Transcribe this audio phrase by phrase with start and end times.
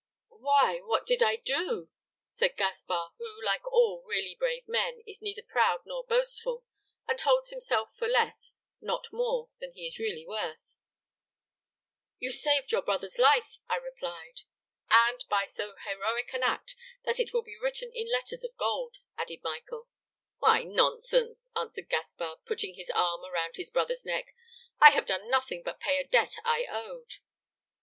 [0.29, 1.87] '""'Why, what did I do?'
[2.25, 6.65] said Gaspar, who like all really brave men is neither proud nor boastful,
[7.07, 10.57] and holds himself for less, not more than he is really worth.
[12.17, 14.41] "'You saved your brother's life,' I replied.
[14.89, 16.75] "'And by so heroic an act
[17.05, 19.87] that it will be written in letters of gold,' added Michael.
[20.39, 24.33] "'Why, nonsense," answered Gaspar, putting his arm around his brother's neck;
[24.81, 27.17] 'I have done nothing but pay a debt I owed.'